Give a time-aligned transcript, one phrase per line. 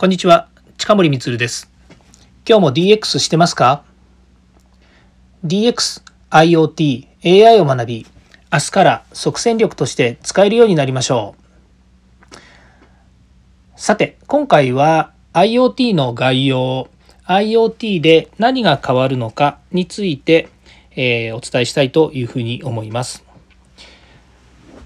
[0.00, 0.48] こんにちは、
[0.78, 1.70] 近森光です。
[2.48, 3.84] 今日も DX してますか
[5.44, 8.06] ?DX、IoT、AI を学び、
[8.50, 11.34] 明日から即戦力として使えるようになりましょ
[12.34, 12.36] う。
[13.76, 16.88] さて、今回は IoT の概要、
[17.26, 20.48] IoT で何が変わるのかについて、
[20.92, 23.22] えー、お伝えしたいというふうに思います。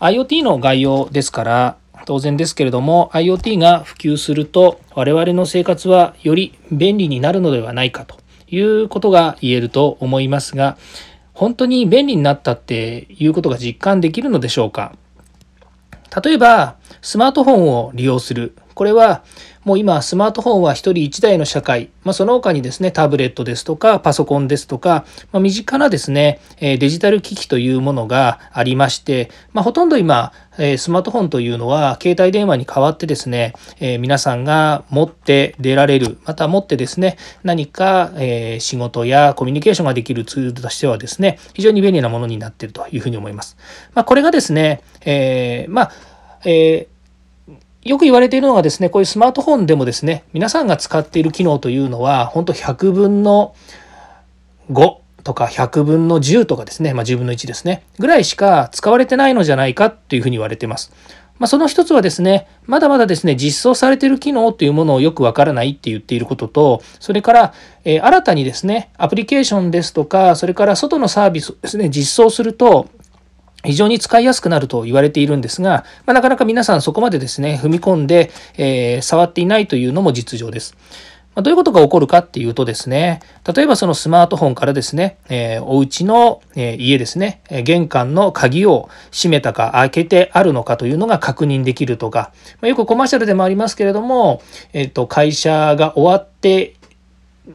[0.01, 1.77] IoT の概要ですから、
[2.07, 8.19] 当然ですけれども IoT が普及すると我々の生活はより便利になるのではないかと
[8.49, 10.77] いうことが言えると思いますが
[11.33, 14.95] 本当に便利になったっていうことが実感できるのでしょうか？
[16.23, 18.55] 例えばスマートフォンを利用する。
[18.75, 19.23] これは
[19.65, 30.33] もう今スマートフォンは1人1台の社会、まあ、その他にですねタブレットですとかパソコンですとか、まあ、身近なですねデジタル機器というものがありまして、まあ、ほとんど今
[30.77, 38.13] スマートフォンというのは携帯電話に代わってですね皆さんが持って出られるまた持ってですね何か
[38.59, 43.57] 仕事やコミュニケーションができるツールとしてはですね非常に便利なものになっているというふうに思います。
[43.95, 45.91] ま、これがですね、え、ま
[46.45, 46.94] えー
[47.85, 53.55] よく言われているのがですね、こういうスマートフォンでもですね、皆さんが使っている機能というのは、本当100分の
[54.71, 60.93] 5とか100分の10とかですね、まあ、10分の1ですね、ぐらいしか使われてないのじゃないかというふうに言われています。
[61.39, 67.55] まあ、その一つはですね、まだまだですね、実装されている機能というものをよくわからないって言っていることと、それから、
[67.85, 72.89] えー、新たにですね、アプリケーションですとか、それから外のサービスですね、実装すると、
[73.65, 80.77] 非常に使いやすくなると言われているんですが、まあ、なかなか皆さんそこまでですね、踏み込んで、えー、触っていないというのも実情です。
[81.35, 83.21] まあ、どういうことが起こるかっていうとですね、
[83.55, 94.43] 例えばそのスマートフォンからですね、えー、お家の、えー、家ですね、玄関の鍵を閉めたか開けてあるのかというのが確認できるとか、まあ、よくコマーシャルでもありますけれども、
[94.73, 96.75] えっ、と、会社が終わって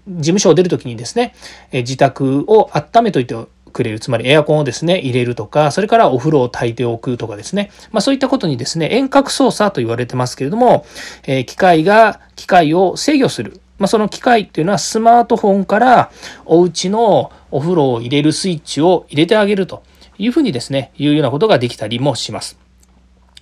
[0.08, 1.34] 事務所を出るときにですね、
[1.72, 3.36] え自宅を温めといて
[3.70, 10.86] くれる、つまりエアコンをですね、入れるとか、それからお風呂を炊いておくとかですね、まあそういったことにですね、遠隔操作と言われてますけれども、
[11.26, 13.62] えー、機械が機械を制御する。
[13.78, 16.12] まあその機械っていうのはスマートフォンから
[16.46, 19.84] お家のお風呂を入れるスイッチを入れてあげると
[20.18, 22.69] いうふうにですね、いうようなことができたりもします。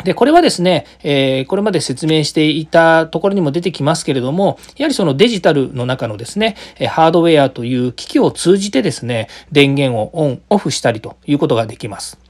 [0.03, 6.55] で、これはですね、えー、これまで説明していたところにも出てきますけれども、やはりそのデジタルの中のですね、
[6.89, 12.26] ハードウェアという機器を通じてですね、電源をオン、オフしたりということができます。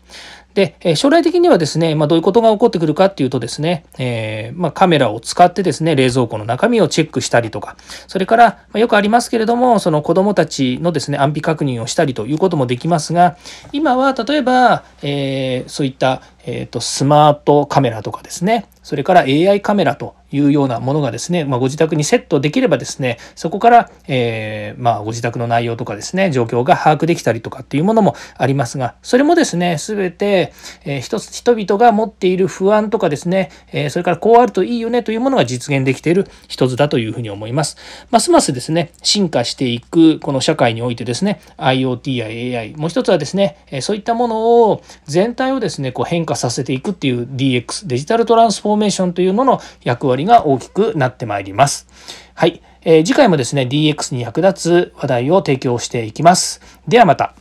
[0.57, 13.37] で、え将来的にはですね、まあ、どういうことが起こってくるかっていうとですね、えー、まあ、カメラを使ってですね、冷蔵庫の中身をチェックしたりとか、それから、ま、よくありますけれども、その子供たちのですね、安否確認をしたりということもできますが、
[13.71, 37.77] 今は例えば、えー、そういった、えーと、スマートカメラとかですね、それから AI カメラというようなものがですね、まあ、ご自宅にセットできればですね、そこから、えー、まあ、ご自宅の内容とかですね、状況が把握できたりとかっていうものもありますが、それもですね、すべて、えー、一つ人々が持っている不安とかですね、えー、それからこうあるといいよねというものが実現できている一つだというふうに思います。
[38.11, 42.17] ますますですね、進化していくこの社会においてですね、IoT
[42.53, 51.87] や AI、もう一つはですね、そういったものを全体をですね、こう変化させていくっていう DX、デジタルトランスフォーメーションというのの役割が大きくなってまいります。
[52.33, 52.61] はい。
[52.81, 56.61] えー、次回もですね、DX に役立つ話題を提供していきます。
[56.87, 57.33] ではまた。